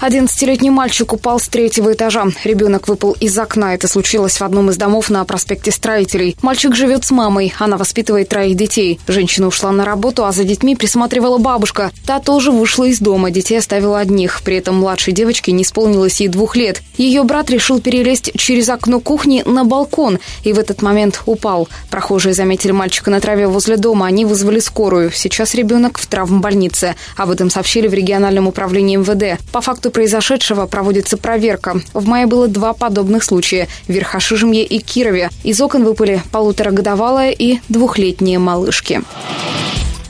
[0.00, 2.26] Одиннадцатилетний мальчик упал с третьего этажа.
[2.44, 3.74] Ребенок выпал из окна.
[3.74, 6.36] Это случилось в одном из домов на проспекте Строителей.
[6.40, 7.52] Мальчик живет с мамой.
[7.58, 9.00] Она воспитывает троих детей.
[9.08, 11.90] Женщина ушла на работу, а за детьми присматривала бабушка.
[12.06, 13.32] Та тоже вышла из дома.
[13.32, 14.42] Детей оставила одних.
[14.44, 16.80] При этом младшей девочке не исполнилось ей двух лет.
[16.96, 21.68] Ее брат решил перелезть через окно кухни на балкон и в этот момент упал.
[21.90, 24.06] Прохожие заметили мальчика на траве возле дома.
[24.06, 25.10] Они вызвали скорую.
[25.12, 26.94] Сейчас ребенок в травмбольнице.
[27.16, 29.40] Об этом сообщили в региональном управлении МВД.
[29.50, 31.80] По факту факту произошедшего проводится проверка.
[31.94, 35.30] В мае было два подобных случая– в Верхошижемье и Кирове.
[35.44, 39.02] Из окон выпали полуторагодовалая и двухлетние малышки.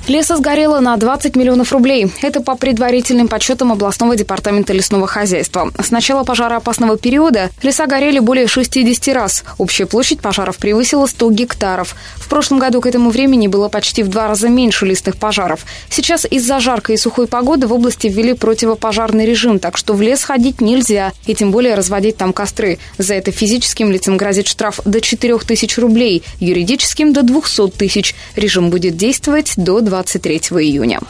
[0.08, 2.10] Леса сгорело на 20 миллионов рублей.
[2.22, 5.70] Это по предварительным подсчетам областного департамента лесного хозяйства.
[5.78, 9.44] С начала пожароопасного периода леса горели более 60 раз.
[9.58, 11.94] Общая площадь пожаров превысила 100 гектаров.
[12.16, 15.66] В прошлом году к этому времени было почти в два раза меньше лесных пожаров.
[15.90, 20.24] Сейчас из-за жаркой и сухой погоды в области ввели противопожарный режим, так что в лес
[20.24, 22.78] ходить нельзя, и тем более разводить там костры.
[22.96, 28.14] За это физическим лицам грозит штраф до 4 тысяч рублей, юридическим до 200 тысяч.
[28.36, 31.00] Режим будет действовать до 20 23 июня.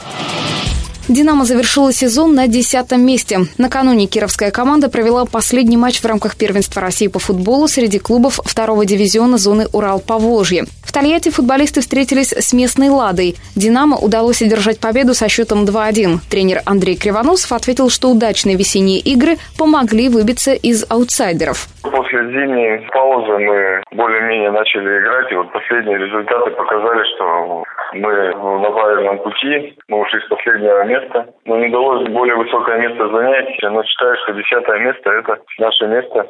[1.08, 3.47] «Динамо» завершила сезон на десятом месте.
[3.58, 8.86] Накануне кировская команда провела последний матч в рамках первенства России по футболу среди клубов второго
[8.86, 10.67] дивизиона зоны Урал-Поволжье.
[10.99, 13.37] Тольятти футболисты встретились с местной «Ладой».
[13.55, 16.27] «Динамо» удалось одержать победу со счетом 2-1.
[16.29, 21.71] Тренер Андрей Кривоносов ответил, что удачные весенние игры помогли выбиться из аутсайдеров.
[21.87, 27.63] После зимней паузы мы более-менее начали играть, и вот последние результаты показали, что
[27.95, 33.09] мы на правильном пути, мы ушли с последнего места, но не удалось более высокое место
[33.09, 36.27] занять, но считаю, что десятое место– это наше место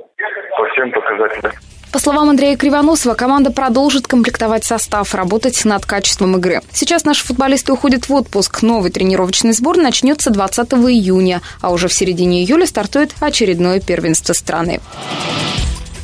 [0.58, 1.52] по всем показателям.
[1.92, 6.60] По словам Андрея Кривоносова, команда продолжит комплектовать состав, работать над качеством игры.
[6.72, 8.62] Сейчас наши футболисты уходят в отпуск.
[8.62, 14.80] Новый тренировочный сбор начнется 20 июня, а уже в середине июля стартует очередное первенство страны.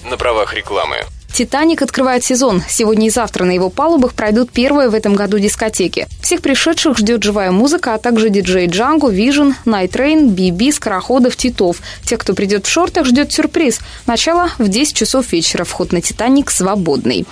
[0.08, 0.96] На правах рекламы.
[1.34, 2.62] «Титаник» открывает сезон.
[2.68, 6.06] Сегодня и завтра на его палубах пройдут первые в этом году дискотеки.
[6.22, 11.78] Всех пришедших ждет живая музыка, а также диджей Джанго, Вижн, Найтрейн, Биби, Скороходов, Титов.
[12.04, 13.80] Тех, кто придет в шортах, ждет сюрприз.
[14.06, 15.64] Начало в 10 часов вечера.
[15.64, 17.26] Вход на «Титаник» свободный.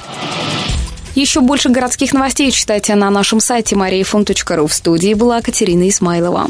[1.14, 4.66] Еще больше городских новостей читайте на нашем сайте mariafm.ru.
[4.66, 6.48] В студии была Катерина Исмайлова.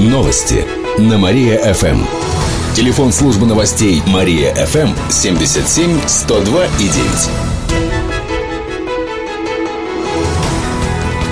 [0.00, 0.64] Новости
[0.98, 2.41] на Мария-ФМ.
[2.74, 6.88] Телефон службы новостей Мария ФМ 77 102 и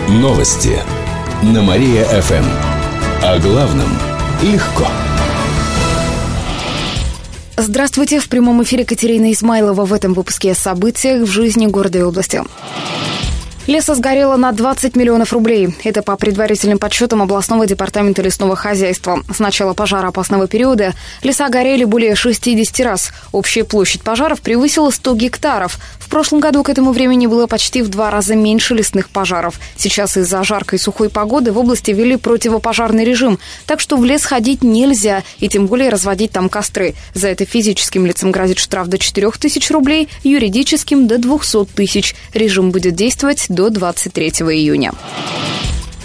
[0.09, 0.21] 9.
[0.21, 0.79] Новости
[1.43, 2.45] на Мария ФМ.
[3.23, 3.89] О главном
[4.43, 4.87] легко.
[7.57, 8.21] Здравствуйте.
[8.21, 12.43] В прямом эфире Катерина Измайлова в этом выпуске о событиях в жизни города и области.
[13.71, 15.69] Леса сгорело на 20 миллионов рублей.
[15.85, 19.23] Это по предварительным подсчетам областного департамента лесного хозяйства.
[19.33, 20.93] С начала пожароопасного периода
[21.23, 23.13] леса горели более 60 раз.
[23.31, 25.79] Общая площадь пожаров превысила 100 гектаров.
[26.01, 29.61] В прошлом году к этому времени было почти в два раза меньше лесных пожаров.
[29.77, 33.39] Сейчас из-за жаркой и сухой погоды в области ввели противопожарный режим.
[33.67, 36.95] Так что в лес ходить нельзя и тем более разводить там костры.
[37.15, 42.17] За это физическим лицам грозит штраф до 4 тысяч рублей, юридическим до 200 тысяч.
[42.35, 44.93] Режим будет действовать до 23 июня.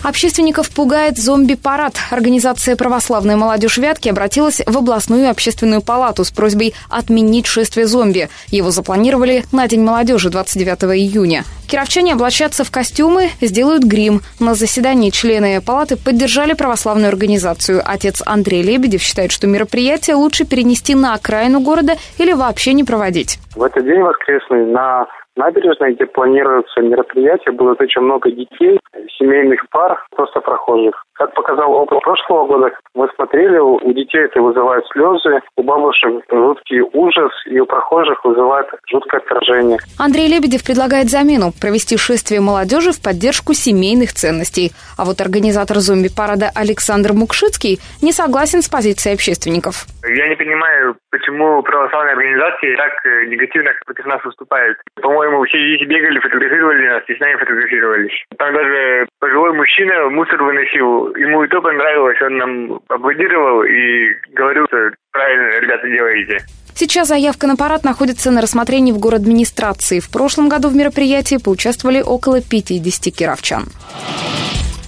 [0.05, 1.95] Общественников пугает зомби-парад.
[2.11, 8.29] Организация «Православная молодежь Вятки» обратилась в областную общественную палату с просьбой отменить шествие зомби.
[8.49, 11.43] Его запланировали на День молодежи 29 июня.
[11.67, 14.21] Кировчане облачатся в костюмы, сделают грим.
[14.39, 17.81] На заседании члены палаты поддержали православную организацию.
[17.83, 23.39] Отец Андрей Лебедев считает, что мероприятие лучше перенести на окраину города или вообще не проводить.
[23.55, 28.79] В этот день воскресный на набережной, где планируются мероприятия, будет очень много детей,
[29.17, 31.05] семейных пар, просто прохожих.
[31.15, 36.81] Как показал опыт прошлого года, мы смотрели, у детей это вызывает слезы, у бабушек жуткий
[36.81, 39.77] ужас, и у прохожих вызывает жуткое отражение.
[39.97, 44.71] Андрей Лебедев предлагает замену– провести шествие молодежи в поддержку семейных ценностей.
[44.97, 49.87] А вот организатор зомби-парада Александр Мукшицкий не согласен с позицией общественников.
[50.03, 54.77] Я не понимаю, почему православные организации так э, негативно против нас выступают.
[55.01, 58.13] По-моему, все дети бегали, фотографировали нас, и с нами фотографировались.
[58.37, 59.44] Там даже пожилой
[59.75, 61.15] мужчина мусор выносил.
[61.15, 66.45] Ему и то понравилось, он нам аплодировал и говорил, что правильно, ребята, делаете.
[66.73, 69.99] Сейчас заявка на парад находится на рассмотрении в город администрации.
[69.99, 73.65] В прошлом году в мероприятии поучаствовали около 50 кировчан.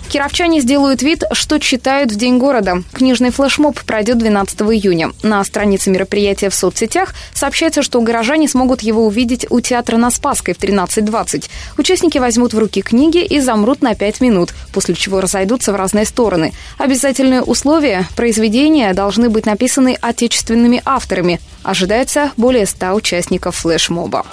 [0.07, 2.83] Кировчане сделают вид, что читают в День города.
[2.93, 5.11] Книжный флешмоб пройдет 12 июня.
[5.21, 10.53] На странице мероприятия в соцсетях сообщается, что горожане смогут его увидеть у театра на Спасской
[10.53, 11.49] в 13.20.
[11.77, 16.05] Участники возьмут в руки книги и замрут на 5 минут, после чего разойдутся в разные
[16.05, 16.53] стороны.
[16.77, 21.41] Обязательные условия– произведения должны быть написаны отечественными авторами.
[21.63, 24.25] Ожидается более 100 участников флешмоба.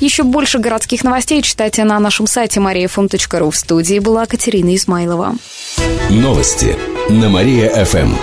[0.00, 3.50] Еще больше городских новостей читайте на нашем сайте mariafm.ru.
[3.50, 5.36] В студии была Катерина Измайлова.
[6.10, 6.76] Новости
[7.08, 8.14] на Мария-ФМ.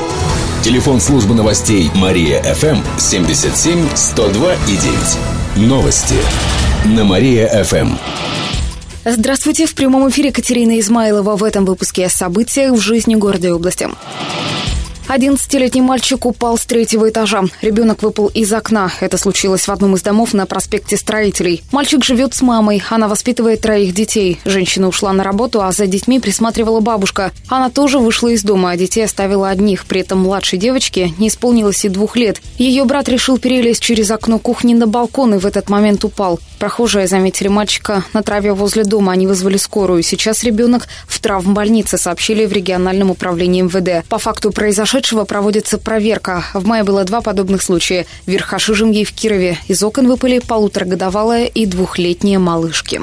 [0.64, 4.78] Телефон службы новостей Мария-ФМ 77 102 и
[5.58, 5.68] 9.
[5.68, 6.16] Новости
[6.86, 7.98] на Мария-ФМ.
[9.06, 13.52] Здравствуйте, в прямом эфире Катерина Измайлова в этом выпуске о событиях в жизни города и
[13.52, 13.90] области.
[15.08, 17.44] Одиннадцатилетний мальчик упал с третьего этажа.
[17.62, 18.92] Ребенок выпал из окна.
[19.02, 21.62] Это случилось в одном из домов на проспекте Строителей.
[21.72, 22.82] Мальчик живет с мамой.
[22.90, 24.40] Она воспитывает троих детей.
[24.46, 27.32] Женщина ушла на работу, а за детьми присматривала бабушка.
[27.50, 29.86] Она тоже вышла из дома, а детей оставила одних.
[29.86, 32.42] При этом младшей девочке не исполнилось и двух лет.
[32.58, 36.40] Ее брат решил перелезть через окно кухни на балкон и в этот момент упал.
[36.64, 39.12] Прохожие заметили мальчика на траве возле дома.
[39.12, 40.02] Они вызвали скорую.
[40.02, 44.08] Сейчас ребенок в травмбольнице, сообщили в региональном управлении МВД.
[44.08, 46.46] По факту произошедшего проводится проверка.
[46.54, 48.06] В мае было два подобных случая.
[48.26, 53.02] В Верхошижемье в Кирове из окон выпали полуторагодовалая и двухлетняя малышки.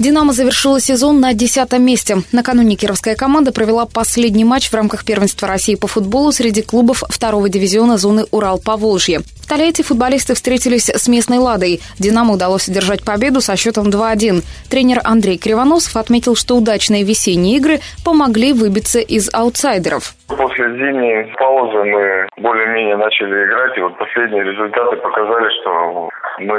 [0.00, 2.16] «Динамо» завершила сезон на десятом месте.
[2.32, 7.50] Накануне кировская команда провела последний матч в рамках первенства России по футболу среди клубов второго
[7.50, 9.18] дивизиона зоны Урал-Поволжье.
[9.18, 11.80] В Тольятти футболисты встретились с местной «Ладой».
[11.98, 14.42] «Динамо» удалось одержать победу со счетом 2-1.
[14.70, 20.14] Тренер Андрей Кривоносов отметил, что удачные весенние игры помогли выбиться из аутсайдеров.
[20.28, 26.08] После зимней паузы мы более-менее начали играть, и вот последние результаты показали, что
[26.38, 26.56] мы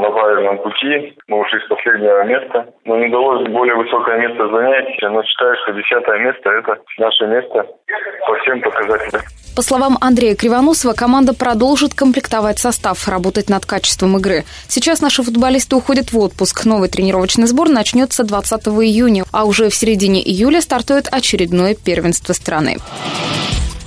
[0.00, 4.86] на правильном пути, мы ушли с последнего места, но не удалось более высокое место занять,
[5.02, 7.66] но считаю, что десятое место– это наше место
[8.26, 9.22] по всем показателям.
[9.56, 14.42] По словам Андрея Кривоносова, команда продолжит комплектовать состав, работать над качеством игры.
[14.66, 16.64] Сейчас наши футболисты уходят в отпуск.
[16.64, 22.78] Новый тренировочный сбор начнется 20 июня, а уже в середине июля стартует очередное первенство страны.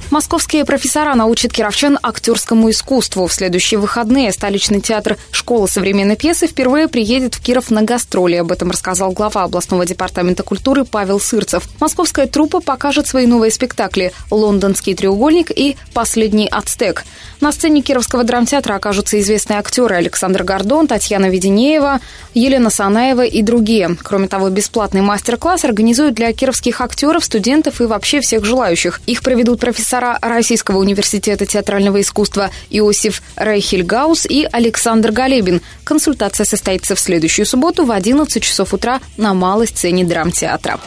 [0.09, 3.27] Московские профессора научат кировчан актерскому искусству.
[3.27, 8.35] В следующие выходные столичный театр «Школа современной пьесы» впервые приедет в Киров на гастроли.
[8.35, 11.67] Об этом рассказал глава областного департамента культуры Павел Сырцев.
[11.81, 17.03] Московская труппа покажет свои новые спектакли «Лондонский треугольник» и «Последний ацтек».
[17.41, 21.99] На сцене Кировского драмтеатра окажутся известные актеры Александр Гордон, Татьяна Веденеева,
[22.33, 23.95] Елена Санаева и другие.
[24.01, 29.01] Кроме того, бесплатный мастер-класс организуют для кировских актеров, студентов и вообще всех желающих.
[29.05, 35.61] Их проведут профессора Российского университета театрального искусства Иосиф Рейхельгаус и Александр Галебин.
[35.83, 40.79] Консультация состоится в следующую субботу в 11 часов утра на малой сцене драмтеатра.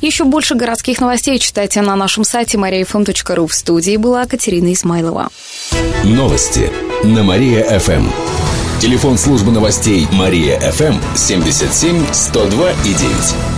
[0.00, 3.46] Еще больше городских новостей читайте на нашем сайте mariafm.ru.
[3.48, 5.28] В студии была Катерина Измайлова.
[6.04, 6.70] Новости
[7.02, 8.08] на Мария-ФМ.
[8.80, 13.57] Телефон службы новостей Мария-ФМ 77 102 и 9.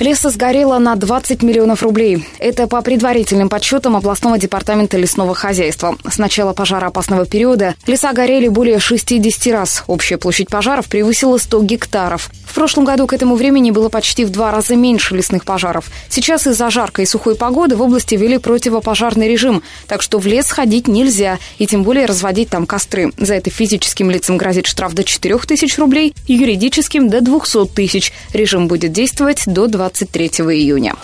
[0.00, 2.26] Леса сгорело на 20 миллионов рублей.
[2.38, 5.96] Это по предварительным подсчетам областного департамента лесного хозяйства.
[6.08, 9.84] С начала пожароопасного периода леса горели более 60 раз.
[9.86, 12.30] Общая площадь пожаров превысила 100 гектаров.
[12.44, 15.90] В прошлом году к этому времени было почти в два раза меньше лесных пожаров.
[16.08, 20.50] Сейчас из-за жаркой и сухой погоды в области ввели противопожарный режим, так что в лес
[20.50, 23.12] ходить нельзя, и тем более разводить там костры.
[23.18, 28.12] За это физическим лицам грозит штраф до 4 тысяч рублей, юридическим– до 200 тысяч.
[28.32, 30.94] Режим будет действовать до 23 июня.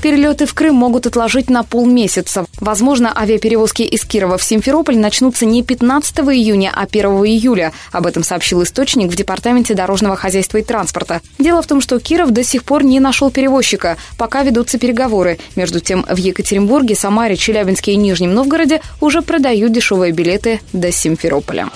[0.00, 2.46] Перелеты в Крым могут отложить на полмесяца.
[2.60, 7.72] Возможно, авиаперевозки из Кирова в Симферополь начнутся не 15 июня, а 1 июля.
[7.90, 11.20] Об этом сообщил источник в Департаменте дорожного хозяйства и транспорта.
[11.40, 13.96] Дело в том, что Киров до сих пор не нашел перевозчика.
[14.18, 15.38] Пока ведутся переговоры.
[15.56, 21.70] Между тем, в Екатеринбурге, Самаре, Челябинске и Нижнем Новгороде уже продают дешевые билеты до Симферополя.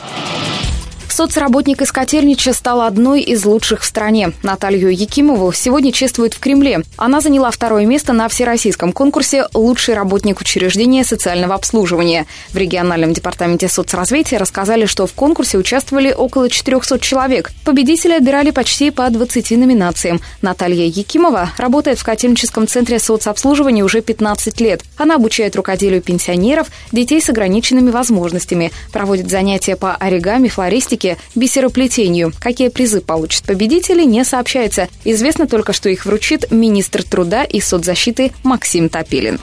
[1.19, 4.35] Соцработник из Котельнича стала одной из лучших в стране.
[4.45, 6.83] Наталью Якимову сегодня чествуют в Кремле.
[6.97, 12.27] Она заняла второе место на всероссийском конкурсе «Лучший работник учреждения социального обслуживания».
[12.51, 17.51] В региональном департаменте соцразвития рассказали, что в конкурсе участвовали около 400 человек.
[17.65, 20.21] Победители отбирали почти по 20 номинациям.
[20.41, 24.83] Наталья Якимова работает в Котельническом центре соцобслуживания уже 15 лет.
[24.97, 32.33] Она обучает рукоделию пенсионеров, детей с ограниченными возможностями, проводит занятия по оригами, флористике, технике, бисероплетению.
[32.41, 34.89] Какие призы получат победители, не сообщается.
[35.05, 39.41] Известно только, что их вручит министр труда и соцзащиты Максим Топилин.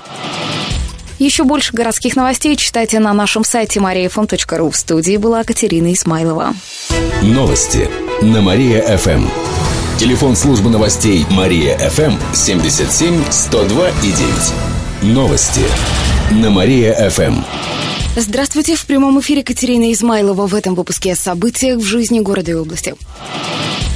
[1.17, 4.69] Еще больше городских новостей читайте на нашем сайте mariafm.ru.
[4.69, 6.53] В студии была Катерина Исмайлова.
[7.21, 7.89] Новости
[8.21, 9.25] на Мария-ФМ.
[9.97, 14.11] Телефон службы новостей Мария-ФМ 77 102 и
[15.03, 15.13] 9.
[15.15, 15.61] Новости
[16.31, 17.74] на Мария-ФМ.
[18.17, 22.53] Здравствуйте, в прямом эфире Катерина Измайлова в этом выпуске о событиях в жизни города и
[22.53, 22.95] области.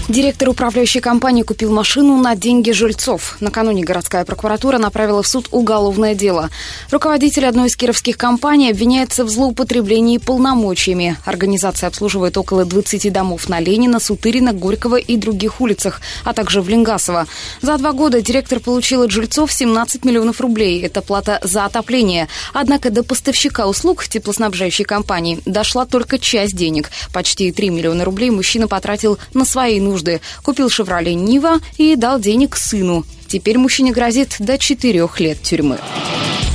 [0.09, 3.37] Директор управляющей компании купил машину на деньги жильцов.
[3.41, 6.49] Накануне городская прокуратура направила в суд уголовное дело.
[6.89, 11.15] Руководитель одной из кировских компаний обвиняется в злоупотреблении полномочиями.
[11.25, 16.69] Организация обслуживает около 20 домов на Ленина, Сутырина, Горького и других улицах, а также в
[16.69, 17.27] Ленгасово.
[17.61, 20.81] За два года директор получил от жильцов 17 миллионов рублей.
[20.81, 22.29] Это плата за отопление.
[22.51, 26.89] Однако до поставщика услуг теплоснабжающей компании дошла только часть денег.
[27.13, 30.21] Почти 3 миллиона рублей мужчина потратил на свои нужды нужды.
[30.43, 33.05] Купил «Шевроле Нива» и дал денег сыну.
[33.27, 35.77] Теперь мужчине грозит до четырех лет тюрьмы.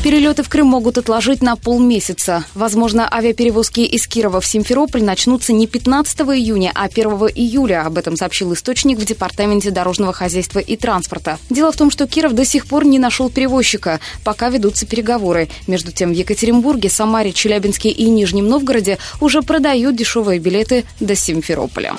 [0.03, 2.45] Перелеты в Крым могут отложить на полмесяца.
[2.55, 7.87] Возможно, авиаперевозки из Кирова в Симферополь начнутся не 15 июня, а 1 июля.
[7.87, 11.39] Об этом сообщил источник в Департаменте дорожного хозяйства и транспорта.
[11.49, 13.99] Дело в том, что Киров до сих пор не нашел перевозчика.
[14.25, 15.49] Пока ведутся переговоры.
[15.67, 21.95] Между тем, в Екатеринбурге, Самаре, Челябинске и Нижнем Новгороде уже продают дешевые билеты до Симферополя.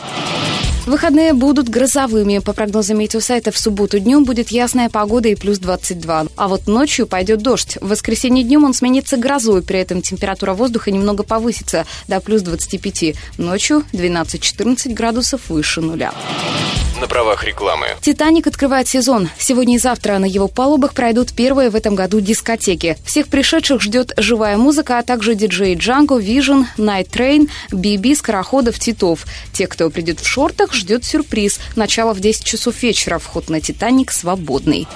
[0.85, 2.39] Выходные будут грозовыми.
[2.39, 6.27] По прогнозам метеосайта, в субботу днем будет ясная погода и плюс 22.
[6.35, 7.77] А вот ночью пойдет дождь.
[7.81, 9.63] В воскресенье днем он сменится грозой.
[9.63, 13.15] При этом температура воздуха немного повысится до плюс 25.
[13.39, 16.13] Ночью 12-14 градусов выше нуля
[16.99, 17.87] на правах рекламы.
[18.01, 19.29] «Титаник» открывает сезон.
[19.37, 22.97] Сегодня и завтра на его палубах пройдут первые в этом году дискотеки.
[23.05, 29.25] Всех пришедших ждет живая музыка, а также диджей Джанго, Vision, Night Train, Биби, Скороходов, Титов.
[29.53, 31.59] Те, кто придет в шортах, ждет сюрприз.
[31.75, 33.19] Начало в 10 часов вечера.
[33.19, 34.87] Вход на «Титаник» свободный.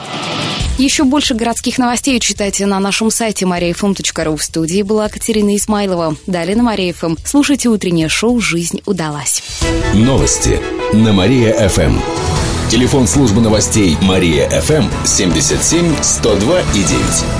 [0.77, 4.37] Еще больше городских новостей читайте на нашем сайте mariafm.ru.
[4.37, 6.15] В студии была Катерина Исмайлова.
[6.25, 7.17] Далее на Мария-ФМ.
[7.25, 9.43] Слушайте утреннее шоу «Жизнь удалась».
[9.93, 10.61] Новости
[10.93, 11.99] на Мария-ФМ.
[12.69, 17.38] Телефон службы новостей Мария-ФМ 77 102 и 9.